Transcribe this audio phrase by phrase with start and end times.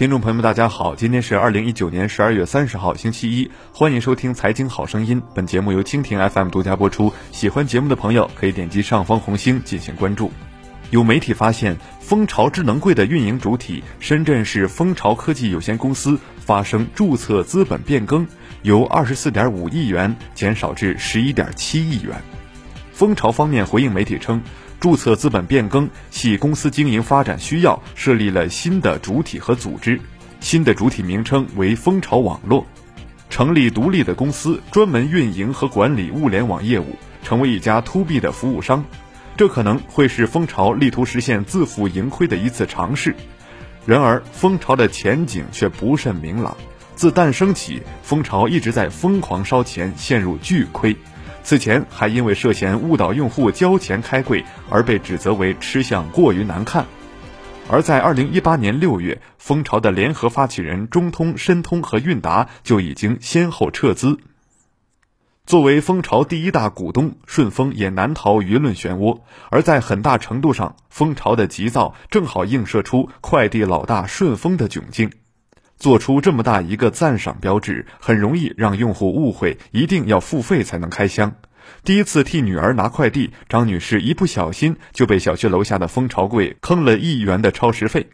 [0.00, 5.20] 听众朋友们，大家好，今天是二零一九年十二月三十号，星期一，欢迎收听《财经好声音》。
[5.34, 7.12] 本节目由蜻蜓 FM 独家播出。
[7.32, 10.32] 喜欢节目的朋友可以点击上方红星进行关注。
[10.88, 18.26] 有媒体发现，蜂巢智能柜的运营主体深圳市蜂巢科技有限公司发生注册资本变更，
[18.62, 22.22] 由二十四点五亿元减少至十一点七亿元。
[22.94, 24.40] 蜂巢方面回应媒体称。
[24.80, 30.00] 注册资本变更系公司经营发展需要，设立了新的主体和组织，
[30.40, 32.66] 新的主体名称为蜂巢网络，
[33.28, 38.82] 成立独立的公司，专门运营和管理物联网业务，成为一家 to B 的服务商。
[39.36, 43.14] 这可能会是蜂巢力图实现自负盈亏的一次尝试。
[43.84, 46.56] 然而，蜂巢的前景却不甚明朗。
[46.94, 50.96] 自诞生起，蜂巢一直在疯狂烧钱，陷入巨亏。
[51.42, 56.86] 此前还因为涉嫌误导用户交钱开柜而被指责为吃相过于难看，
[57.68, 64.18] 而在二零一八年六月，蜂巢的联合发起人中通、申通和韵达就已经先后撤资。
[65.46, 75.10] 作为蜂巢第一大股东，顺丰也难逃舆论漩涡，而在很大程度上，蜂巢的急躁正好映射出快递老大顺丰的窘境。
[75.80, 81.32] 做出这么大一个赞赏标志，很容易让用户误会一定要付费才能开箱。
[81.84, 88.10] 第一次替女儿拿快递，张女士一不小心就被小区楼下的蜂巢柜坑了一元的超时费。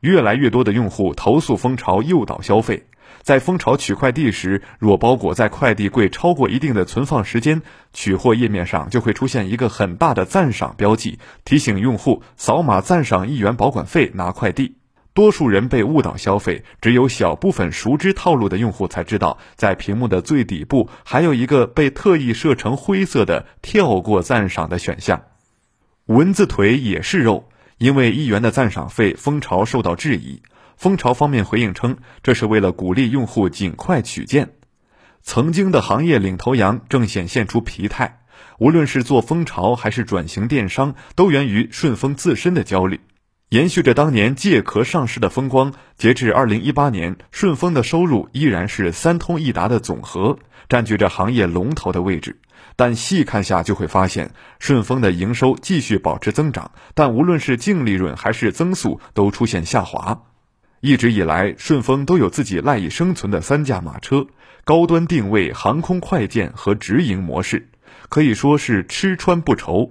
[0.00, 2.86] 越来越多的用户投诉蜂巢诱导消费，
[3.20, 7.60] 在蜂巢取快递时，若包裹在快递柜超过一定的存放时间，
[7.92, 14.81] 取货页面上就会出现一个很大的赞赏标记，提醒用户扫码赞赏一元保管费拿快递。
[15.14, 25.24] 多数人被误导消费，只有小部分熟知套路的用户才知道，在屏幕的最底部还有一个被特意设成灰色的“跳过赞赏”的选项。
[26.06, 30.42] 蚊子腿也是肉，因为一元的赞赏费，蜂巢受到质疑。
[30.76, 34.54] 蜂巢方面回应称，这是为了鼓励用户尽快取件。
[35.20, 38.20] 曾经的行业领头羊正显现出疲态，
[38.58, 43.00] 无论是做蜂巢还是转型电商，都源于顺丰自身的焦虑。
[43.52, 50.38] 延续着当年借壳上市的风光，截至二零一八年，顺丰的收入依然是三通一达的总和，
[50.70, 52.40] 占据着行业龙头的位置。
[52.76, 60.22] 但细看下就会发现，顺丰的营收继续保持增长，但无论是净利润还是增速都出现下滑。
[60.80, 64.28] 一直以来，顺丰都有自己赖以生存的三驾马车：
[64.64, 67.68] 高端定位、航空快件和直营模式，
[68.08, 69.90] 可以说是吃穿不愁。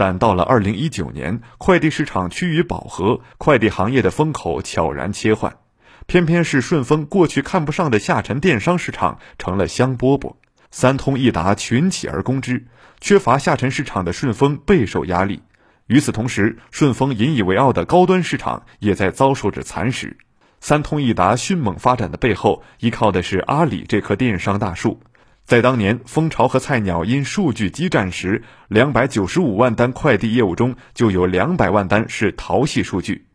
[0.00, 5.58] 但到了二零一九年，快递市场趋于饱和，快递行业的风口悄然切换，
[6.06, 10.36] 偏偏是顺丰过去看不上的下沉电商市场成了香饽饽，
[10.70, 12.64] 三通一达群起而攻之，
[13.02, 15.42] 缺乏下沉市场的顺丰备受压力。
[15.86, 20.16] 与此同时，顺丰引以为傲的高端市场也在遭受着蚕食。
[20.62, 24.98] 三通一达迅猛发展的背后，依靠的是阿里这棵电商大树。
[25.50, 33.26] 在当年，蜂巢和菜鸟因数据激战时，两百九十五万单快递业务中就有两百万单是淘系数据。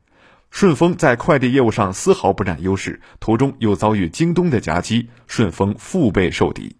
[0.49, 6.77] 顺丰在快递业务上丝毫不占优势，途中又遭遇京东的夹击，顺丰腹背受敌。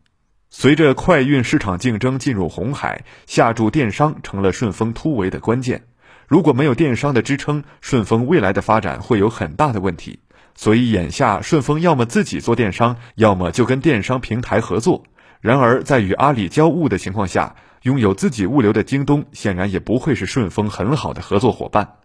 [0.49, 5.83] 随着快运市场竞争进入红海，下注电商成了顺丰突围的关键。
[6.29, 10.19] 如果没有电商的支撑，顺丰未来的发展会有很大的问题。
[10.55, 15.03] 所以眼下，顺丰要么自己做电商，要么就跟电商平台合作。
[15.41, 21.97] 然而，在与阿里交物的情况下，拥有自己物流的京东显然也不会是顺丰很好的合作伙伴。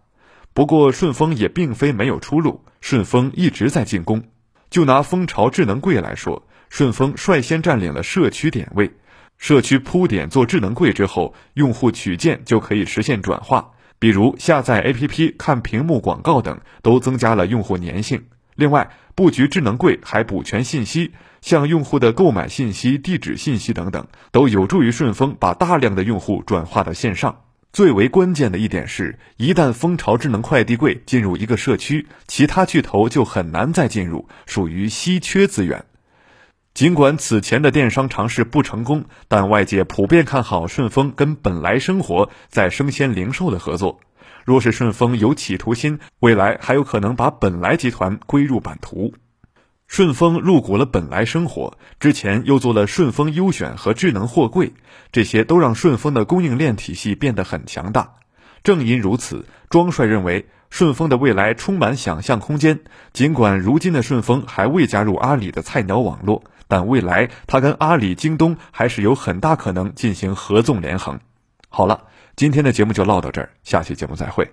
[0.53, 4.23] 不过，顺丰也并非没有出路，顺丰一直在进攻。
[4.69, 8.91] 就拿蜂巢智能柜来说，顺丰率先占领了社区点位，
[9.37, 18.25] 社区铺点做智能柜之后，用户取件就可以实现转化，比如下载 APP、看屏幕广告等，都增加了用户粘性。
[18.61, 21.11] 另外，布局智能柜还补全信息。
[21.41, 27.41] 像用户的购买信息、地址信息等等，都有助于顺丰把大量的用户转化到线上。
[27.73, 35.83] 最为关键的一点是，一旦蜂巢智能快递柜进入一个社区，其他巨头就很难再进入，属于稀缺资源。
[36.75, 43.99] 尽管此前的电商尝试不成功，但外界普遍看好顺丰跟本来生活在生鲜零售的合作。
[44.51, 49.13] 若是顺丰有企图心，未来还有可能把本来集团归入版图。
[49.87, 54.73] 顺丰入股了本来生活，之前又做了顺丰优选和智能货柜，
[55.09, 58.15] 这些都让顺丰的供应链体系变得很强大。
[58.61, 62.81] 正因如此，庄帅认为顺丰的未来充满想象空间。
[63.13, 71.21] 尽管如今的顺丰还未加入阿里的菜鸟网络，但未来他跟阿里、京东还是有很大可能进行合纵连横。
[71.69, 72.07] 好了，
[72.41, 74.51] 今天的节目就唠到这儿，下期节目再会。